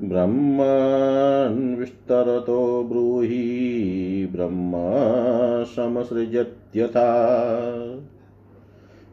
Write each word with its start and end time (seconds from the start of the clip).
ब्रह्मन्विस्तरतो 0.00 2.84
ब्रूहि 2.84 4.28
ब्रह्म 4.32 4.72
समसृजत्यथा 5.64 7.08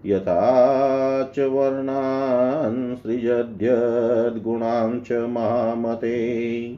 यथा 0.06 1.32
च 1.36 1.40
वर्णान् 1.40 2.96
सृजद्यद्गुणां 2.96 5.00
च 5.00 5.12
महामते। 5.12 6.78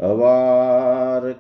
अवार्कायण्डजावाते 0.09 1.31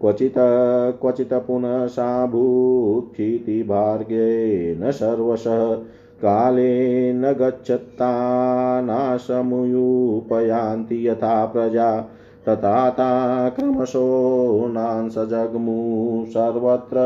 क्वचित् 0.00 1.00
क्वचित् 1.00 1.32
पुनः 1.32 1.86
सा 1.86 2.26
भूक्षितिभार्गेण 2.26 4.90
सर्वशः 4.90 5.82
काले 6.22 7.12
न 7.12 7.32
गच्छत्ता 7.32 8.80
नाशमुयुपयान्ति 8.80 11.08
यथा 11.08 11.46
प्रजा। 11.46 12.04
तथा 12.48 13.48
क्रमशो 13.48 14.68
नांसजग्मु 14.68 16.26
सर्वत्र 16.26 16.96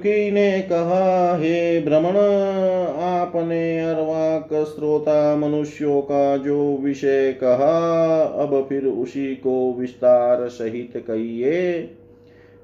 कौष्टुकी 0.00 0.30
ने 0.30 0.60
कहा, 0.60 1.36
हे 1.36 1.80
भ्रमण 1.80 2.16
आपने 3.02 3.80
अर्वाक 3.80 4.64
श्रोता 4.64 5.36
मनुष्यों 5.36 6.02
का 6.02 6.36
जो 6.36 6.76
विषय 6.76 7.32
कहा, 7.32 8.22
अब 8.22 8.66
फिर 8.68 8.84
उसी 8.84 9.34
को 9.34 9.76
विस्तार 9.78 10.48
सहित 10.48 11.04
कहिए। 11.06 11.78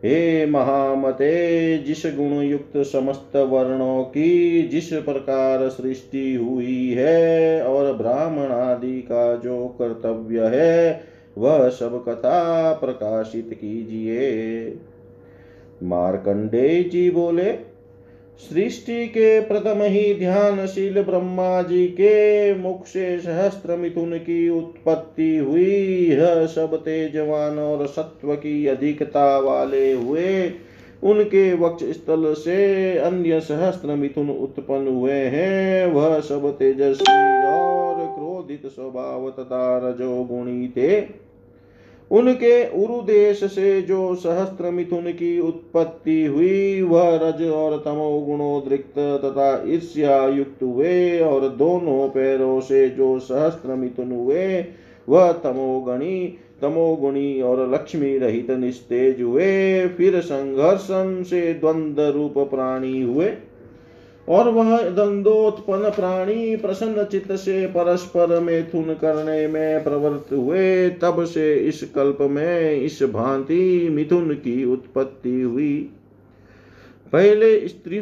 हे 0.05 0.47
महामते, 0.47 1.78
जिस 1.78 2.02
गुण 2.07 2.43
युक्त 2.43 2.76
समस्त 2.76 3.37
वर्णों 3.37 4.02
की 4.02 4.62
जिस 4.62 4.93
प्रकार 4.93 5.69
सृष्टि 5.69 6.35
हुई 6.35 6.93
है 6.93 7.62
और 7.62 7.93
ब्राह्मण 7.93 8.47
आदि 8.47 9.00
का 9.00 9.37
जो 9.37 9.76
कर्तव्य 9.83 10.40
है, 10.45 11.00
वह 11.38 11.69
सब 11.69 12.05
कथा 12.09 12.73
प्रकाशित 12.73 13.50
कीजिए। 13.52 14.78
मार्कंडेय 15.83 16.83
जी 16.83 17.11
बोले, 17.11 17.76
सृष्टि 18.38 19.06
के 19.06 19.40
प्रथम 19.40 19.83
ही 19.83 20.14
ध्यानशील 20.14 21.02
ब्रह्मा 21.02 21.62
जी 21.62 21.87
के 21.87 22.54
मुख 22.54 22.87
से 22.87 23.18
सहस्त्र 23.18 23.76
मिथुन 23.76 24.18
की 24.18 24.49
उत्पत्ति 24.49 25.37
हुई। 25.37 26.09
यह 26.11 26.47
सब 26.47 26.76
तेजवान 26.76 27.59
और 27.59 27.87
सत्व 27.87 28.35
की 28.35 28.66
अधिकता 28.66 29.38
वाले 29.38 29.92
हुए। 29.92 30.52
उनके 31.02 31.54
वक्ष 31.54 31.85
स्थल 31.85 32.35
से 32.35 32.99
अन्य 32.99 33.40
सहस्त्र 33.40 33.88
मिथुन 33.88 34.30
उत्पन्न 34.30 34.88
हुए 34.88 35.12
हैं। 35.12 35.87
वह 35.87 36.21
सब 36.21 36.59
तेजस्वी 36.59 37.47
और 37.47 37.95
क्रोधित 37.95 38.66
स्वभाव 38.66 39.30
तथा 39.30 39.78
रजोगुणी 39.85 40.68
थे। 40.68 41.25
उनके 42.10 42.84
उरुदेश 42.84 43.44
से 43.44 43.82
जो 43.82 44.14
सहस्त्र 44.14 44.70
मिथुन 44.70 45.12
की 45.12 45.40
उत्पत्ति 45.40 46.25
हुई, 46.25 46.82
वह 46.82 47.16
रज 47.22 47.42
और 47.42 47.82
तमो 47.84 48.20
गुणोद्रिक्त 48.20 48.98
तथा 48.98 49.64
ईर्ष्या 49.66 50.28
युक्त 50.28 50.62
हुए 50.62 51.20
और 51.20 51.48
दोनों 51.48 52.08
पैरों 52.08 52.60
से 52.60 52.88
जो 52.88 53.18
सहस्त्र 53.18 53.75
मिथुन 53.75 54.12
हुए, 54.12 54.64
वह 55.08 55.32
तमोगणी, 55.32 56.38
तमोगुणी 56.62 57.42
और 57.42 57.72
लक्ष्मी 57.75 58.18
रहित 58.18 58.50
निस्तेज 58.50 59.22
हुए। 59.22 59.88
फिर 59.88 60.20
संघर्षण 60.20 61.22
से 61.22 61.54
द्वंद्व 61.54 62.02
रूप 62.02 62.38
प्राणी 62.38 63.02
हुए। 63.02 63.28
और 64.28 64.49
वह 64.49 64.83
दंदोत्पन्न 64.83 65.90
प्राणी 65.90 66.56
प्रसन्न 66.56 67.04
चित्त 67.04 67.33
से 67.33 67.66
परस्पर 67.66 68.40
मैथुन 68.40 68.95
करने 68.95 69.47
में 69.49 69.85
प्रवृत्त 69.85 70.33
हुए, 70.33 70.90
तब 70.90 71.25
से 71.25 71.54
इस 71.54 71.92
कल्प 71.95 72.18
में 72.21 72.73
इस 72.73 73.02
भांति 73.02 73.88
मिथुन 73.92 74.35
की 74.35 74.64
उत्पत्ति 74.64 75.40
हुई। 75.40 75.90
पहले 77.12 77.68
स्त्री 77.68 78.00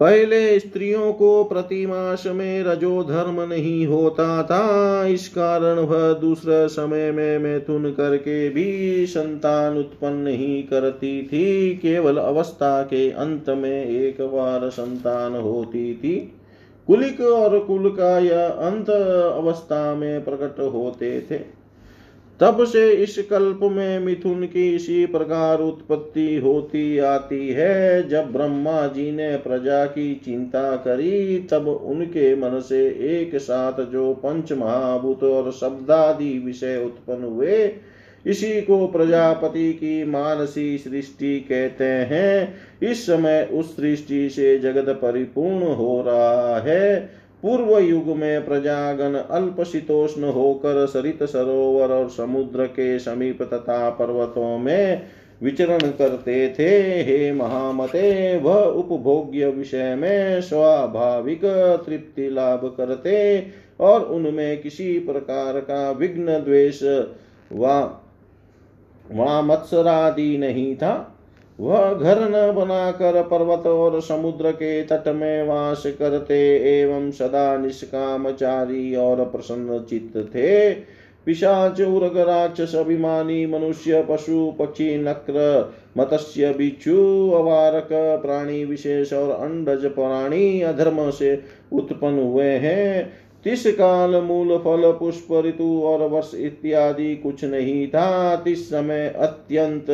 पहले 0.00 0.58
स्त्रियों 0.58 1.12
को 1.12 1.44
प्रतिमास 1.44 2.22
में 2.26 2.62
रजो 2.62 3.02
धर्म 3.04 3.40
नहीं 3.40 3.86
होता 3.86 4.42
था। 4.42 5.06
इस 5.06 5.28
कारण 5.28 5.78
वह 5.78 6.12
दूसरे 6.12 6.68
समय 6.68 7.12
में 7.12 7.38
मैथुन 7.38 7.90
करके 7.92 8.48
भी 8.48 9.06
संतान 9.06 9.78
उत्पन्न 9.78 10.14
नहीं 10.14 10.62
करती 10.62 11.22
थी। 11.22 11.74
केवल 11.74 12.16
अवस्था 12.16 12.82
के 12.82 13.10
अंत 13.10 13.50
में 13.50 13.84
एक 13.86 14.20
बार 14.20 14.68
संतान 14.70 15.34
होती 15.34 15.94
थी। 15.94 16.32
कुलिक 16.86 17.20
और 17.20 17.58
कुल 17.58 17.90
का 17.90 18.18
यह 18.18 18.46
अंत 18.46 18.90
अवस्था 18.90 19.94
में 19.94 20.24
प्रकट 20.24 20.60
होते 20.60 21.20
थे। 21.30 21.65
तब 22.40 22.64
से 22.64 22.90
इस 22.90 23.26
कल्प 23.30 23.60
में 23.62 23.98
मिथुन 23.98 24.46
की 24.46 24.74
इसी 24.74 25.06
प्रकार 25.06 25.58
उत्पत्ति 25.58 26.36
होती 26.36 26.98
आती 26.98 27.48
है। 27.48 28.08
जब 28.08 28.32
ब्रह्मा 28.32 28.86
जी 28.86 29.12
ने 29.12 29.36
प्रजा 29.36 29.84
की 29.86 30.14
चिंता 30.24 30.76
करी, 30.76 31.38
तब 31.38 31.68
उनके 31.68 32.34
मन 32.36 32.60
से 32.60 32.86
एक 32.88 33.36
साथ 33.36 33.84
जो 33.86 34.12
पंच 34.14 34.52
महाभूत 34.52 35.24
और 35.24 35.52
शब्दादि 35.52 36.38
विषय 36.38 36.82
उत्पन्न 36.86 37.24
हुए, 37.24 37.72
इसी 38.26 38.60
को 38.60 38.86
प्रजापति 38.86 39.72
की 39.72 40.04
मानसी 40.04 40.78
सृष्टि 40.78 41.40
कहते 41.40 41.84
हैं। 41.84 42.54
इस 42.82 43.06
समय 43.06 43.48
उस 43.52 43.76
सृष्टि 43.76 44.28
से 44.30 44.58
जगत 44.58 44.88
परिपूर्ण 44.88 45.62
हो 45.62 46.02
रहा 46.06 46.58
है। 46.60 47.10
पूर्व 47.42 47.78
युग 47.78 48.06
में 48.16 48.44
प्रजागण 48.44 49.14
अल्प 49.14 49.62
शीतोष्ण 49.62 50.24
होकर 50.24 50.86
सरित 50.86 51.22
सरोवर 51.22 51.92
और 51.92 52.08
समुद्र 52.10 52.66
के 52.66 52.98
समीप 52.98 53.42
तथा 53.42 53.90
पर्वतों 53.90 54.58
में 54.58 55.02
विचरण 55.42 55.78
करते 55.78 56.48
थे। 56.58 56.70
हे 57.02 57.32
महामते, 57.32 58.38
वह 58.38 58.60
उपभोग्य 58.60 59.48
विषय 59.48 59.94
में 59.94 60.40
स्वाभाविक 60.40 61.44
तृप्ति 61.86 62.28
लाभ 62.30 62.74
करते 62.76 63.46
और 63.80 64.04
उनमें 64.04 64.60
किसी 64.60 64.98
प्रकार 64.98 65.60
का 65.60 65.90
विघ्न 65.90 66.38
द्वेष 66.44 66.82
व 67.52 67.90
मत्सरादि 69.44 70.36
नहीं 70.38 70.76
था। 70.76 71.15
वह 71.60 71.92
घर 71.92 72.18
न 72.20 72.54
बनाकर 72.54 73.22
पर्वत 73.22 73.66
और 73.66 74.00
समुद्र 74.00 74.50
के 74.52 74.82
तट 74.82 75.08
में 75.08 75.48
वास 75.48 75.82
करते 75.86 76.38
एवं 76.80 77.10
सदा 77.10 77.56
निष्कामचारी 77.56 78.96
और 78.96 79.24
प्रसन्न 79.24 79.78
चित्त 79.90 80.18
थे। 80.18 80.70
पिशाच, 81.26 81.80
उर्ग, 81.80 82.18
राक्षस, 82.18 82.74
अभिमानी, 82.74 83.46
मनुष्य, 83.46 84.06
पशु, 84.10 84.52
पक्षी, 84.58 84.98
नक्र, 84.98 85.72
मत्स्य, 85.98 86.52
बिच्छू, 86.52 87.30
अवारक, 87.30 87.88
प्राणी 88.22 88.64
विशेष 88.64 89.12
और 89.12 89.30
अंडज 89.30 89.86
प्राणी 89.86 90.60
अधर्म 90.60 91.10
से 91.10 91.42
उत्पन्न 91.72 92.18
हुए 92.18 92.44
हैं। 92.44 93.12
तिस 93.44 93.66
काल 93.66 94.16
मूल 94.16 94.58
फल, 94.58 94.92
पुष्प, 94.92 95.42
ऋतु 95.46 95.82
और 95.84 96.08
वर्ष 96.08 96.30
इत्यादि 96.34 97.16
कुछ 97.16 97.44
नहीं 97.44 97.88
था। 97.88 98.36
तिस 98.36 98.68
समय 98.68 99.08
अत्यंत 99.18 99.86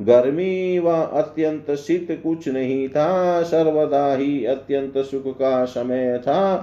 गर्मी 0.00 0.78
व 0.78 0.88
अत्यंत 0.90 1.70
शीत 1.70 2.20
कुछ 2.22 2.48
नहीं 2.48 2.88
था, 2.88 3.42
सर्वदा 3.42 4.14
ही 4.14 4.44
अत्यंत 4.44 4.98
सुख 4.98 5.36
का 5.38 5.64
समय 5.64 6.18
था। 6.18 6.56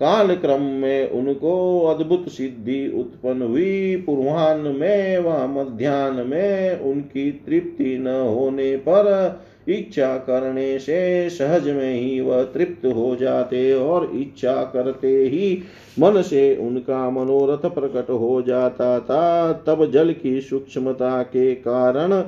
काल 0.00 0.34
क्रम 0.36 0.62
में 0.62 1.10
उनको 1.10 1.80
अद्भुत 1.86 2.28
सिद्धि 2.28 2.92
उत्पन्न 2.96 3.42
हुई। 3.42 3.96
पूर्वान्न 3.96 4.76
में 4.76 5.18
व 5.18 5.46
मध्यान्ह 5.46 6.24
में 6.24 6.80
उनकी 6.80 7.30
तृप्ति 7.30 7.98
न 7.98 8.06
होने 8.06 8.76
पर 8.76 9.40
इच्छा 9.68 10.16
करने 10.16 10.78
से 10.78 11.30
सहज 11.30 11.68
में 11.68 11.94
ही 11.94 12.20
वह 12.20 12.42
तृप्त 12.42 12.86
हो 12.86 13.16
जाते 13.16 13.72
और 13.74 14.10
इच्छा 14.14 14.62
करते 14.64 15.16
ही 15.16 15.62
मन 15.98 16.22
से 16.22 16.56
उनका 16.56 17.10
मनोरथ 17.10 17.68
प्रकट 17.70 18.10
हो 18.10 18.42
जाता 18.42 19.00
था। 19.00 19.52
तब 19.52 19.90
जल 19.90 20.12
की 20.12 20.40
सूक्ष्मता 20.40 21.22
के 21.22 21.54
कारण 21.54 22.20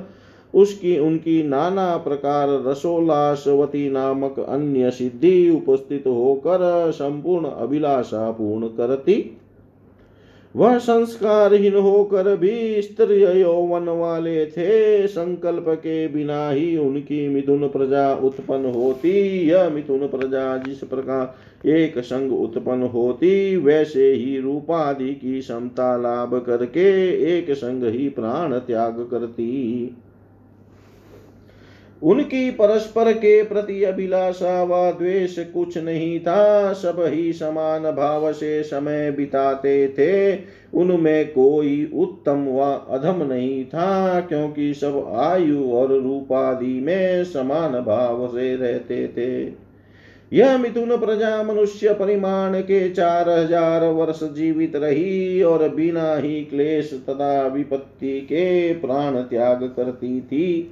उसकी, 0.53 0.99
उनकी 0.99 1.43
नाना 1.43 1.97
प्रकार 1.97 2.63
रसोल्लासवती 2.67 3.89
नामक 3.89 4.39
अन्य 4.39 4.91
सिद्धि 4.91 5.49
उपस्थित 5.49 6.03
होकर 6.07 6.91
संपूर्ण 6.91 7.45
अभिलाषा 7.45 8.31
पूर्ण 8.31 8.67
करती। 8.67 9.37
वह 10.55 10.77
संस्कारहीन 10.77 11.75
होकर 11.75 12.37
भी 12.37 12.81
स्त्रीय 12.81 13.41
यौवन 13.41 13.89
वाले 13.89 14.45
थे। 14.45 15.07
संकल्प 15.07 15.65
के 15.67 16.07
बिना 16.07 16.49
ही 16.49 16.77
उनकी 16.77 17.27
मिथुन 17.27 17.67
प्रजा 17.67 18.15
उत्पन्न 18.15 18.65
होती। 18.65 19.47
यह 19.47 19.69
मिथुन 19.69 20.07
प्रजा 20.07 20.57
जिस 20.57 20.77
प्रकार 20.77 21.35
एक 21.69 21.99
संग 21.99 22.33
उत्पन्न 22.33 22.83
होती, 22.83 23.55
वैसे 23.55 24.11
ही 24.11 24.39
रूपादि 24.39 25.13
की 25.13 25.39
क्षमता 25.39 25.97
लाभ 25.97 26.43
करके 26.45 27.09
एक 27.37 27.51
संग 27.51 27.83
ही 27.83 28.09
प्राण 28.09 28.53
त्याग 28.53 29.07
करती। 29.11 29.95
उनकी 32.03 32.49
परस्पर 32.51 33.11
के 33.13 33.43
प्रति 33.43 33.83
अभिलाषा 33.83 34.63
व 34.63 34.91
द्वेष 34.91 35.37
कुछ 35.39 35.77
नहीं 35.77 36.19
था। 36.19 36.73
सब 36.73 36.95
ही 37.07 37.31
समान 37.33 37.83
भाव 37.91 38.31
से 38.33 38.63
समय 38.63 39.11
बिताते 39.11 39.87
थे। 39.87 40.35
उनमें 40.73 41.27
कोई 41.27 41.91
उत्तम 41.93 42.45
व 42.49 42.61
अधम 42.89 43.23
नहीं 43.23 43.63
था, 43.65 44.19
क्योंकि 44.19 44.73
सब 44.73 45.13
आयु 45.15 45.71
और 45.71 45.93
रूपादि 45.93 46.79
में 46.79 47.23
समान 47.23 47.79
भाव 47.81 48.27
से 48.27 48.55
रहते 48.55 49.07
थे। 49.07 49.63
यह 50.31 50.57
मिथुन 50.57 50.97
प्रजा 50.97 51.41
मनुष्य 51.43 51.93
परिमाण 51.93 52.59
के 52.61 52.89
चार 52.89 53.29
हज़ार 53.29 53.85
वर्ष 53.85 54.23
जीवित 54.23 54.75
रही 54.75 55.41
और 55.43 55.67
बिना 55.69 56.15
ही 56.15 56.41
क्लेश 56.43 56.93
तथा 57.09 57.47
विपत्ति 57.47 58.19
के 58.21 58.73
प्राण 58.73 59.21
त्याग 59.21 59.63
करती 59.75 60.21
थी। 60.21 60.71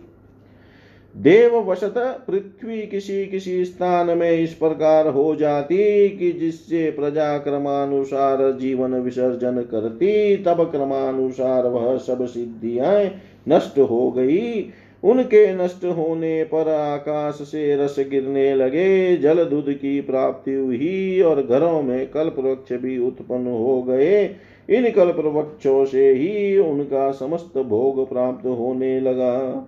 देव 1.16 1.72
वशत 1.72 1.94
पृथ्वी 1.98 2.82
किसी 2.88 3.26
किसी 3.26 3.66
स्थान 3.66 4.18
में 4.18 4.32
इस 4.32 4.54
प्रकार 4.54 5.08
हो 5.08 5.36
जाती 5.36 6.10
कि 6.10 6.32
जिससे 6.32 6.92
प्रजा 6.92 7.38
क्रमानुसार 7.38 8.52
जीवन 8.52 8.94
विसर्जन 8.94 9.62
करती, 9.62 10.38
तब 10.38 10.72
क्रमानुसार 10.72 11.68
वह 11.68 11.98
सब 11.98 12.26
सिद्धियाँ 12.26 13.12
नष्ट 13.50 13.80
हो 13.80 14.12
गई। 14.12 14.70
उनके 15.04 15.56
नष्ट 15.56 15.86
होने 15.86 16.44
पर 16.44 16.70
आकाश 16.70 17.36
से 17.36 17.76
रस 17.76 17.96
गिरने 18.00 18.56
लगे, 18.56 19.18
जल 19.18 19.44
दूध 19.46 19.74
की 19.74 20.02
प्राप्ति 20.02 20.54
हुई 20.54 21.22
और 21.22 21.44
घरों 21.44 21.82
में 21.82 22.10
कल्प 22.10 22.36
वृक्ष 22.40 22.74
भी 22.74 22.98
उत्पन्न 22.98 23.48
हो 23.48 23.82
गए। 23.84 24.24
इन 24.70 24.92
कल्प 24.92 25.16
वृक्षों 25.20 25.86
से 25.86 26.12
ही 26.12 26.58
उनका 26.58 27.12
समस्त 27.12 27.58
भोग 27.58 28.10
प्राप्त 28.10 28.46
होने 28.46 29.00
लगा। 29.00 29.68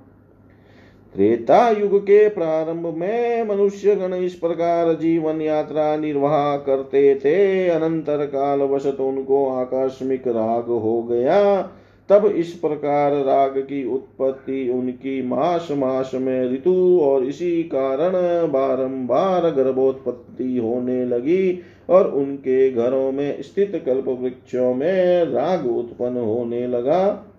त्रेता 1.16 1.70
युग 1.70 1.98
के 2.00 2.28
प्रारंभ 2.30 2.86
में 2.98 3.44
मनुष्य 3.44 3.96
गण 3.96 4.14
इस 4.14 4.36
प्रकार 4.36 4.94
जीवन 4.94 5.42
यात्रा 5.42 5.96
निर्वाह 5.98 6.58
करते 6.58 7.16
थे। 7.16 7.70
अनंतर 7.70 8.26
काल 8.26 8.62
वशत 8.62 8.98
उनको 9.00 9.46
आकस्मिक 9.50 10.28
राग 10.28 10.66
हो 10.66 11.02
गया। 11.04 11.62
तब 12.10 12.26
इस 12.26 12.52
प्रकार 12.52 13.12
राग 13.12 13.58
की 13.58 13.86
उत्पत्ति 13.94 14.70
उनकी 14.70 15.22
मास 15.28 15.68
मास 15.72 16.12
में 16.14 16.54
ऋतु 16.54 17.00
और 17.04 17.24
इसी 17.24 17.52
कारण 17.64 18.12
बारंबार 18.52 19.50
गर्भोत्पत्ति 19.52 20.58
होने 20.58 21.06
लगी 21.06 21.60
और 21.90 22.08
उनके 22.08 22.70
घरों 22.72 23.12
में 23.12 23.42
स्थित 23.42 23.84
कल्प 23.86 24.08
वृक्षों 24.08 24.74
में 24.74 25.26
राग 25.26 25.66
उत्पन्न 25.68 26.18
होने 26.18 26.68
लगा। 26.68 27.30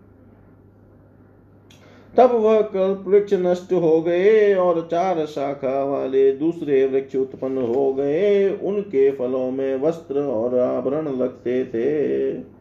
तब 2.17 2.31
वह 2.33 2.61
कल्प 2.63 3.05
वृक्ष 3.09 3.33
नष्ट 3.35 3.73
हो 3.73 4.01
गए 4.03 4.55
और 4.55 4.89
चार 4.91 5.27
शाखा 5.27 5.85
वाले 5.85 6.33
दूसरे 6.33 6.87
वृक्ष 6.87 7.17
उत्पन्न 7.17 7.59
हो 7.59 7.95
गए। 7.95 8.51
उनके 8.51 9.11
फलों 9.11 9.51
में 9.51 9.81
वस्त्र 9.81 10.21
और 10.21 10.59
आभरण 10.59 11.09
लगते 11.17 11.65
थे। 11.65 12.54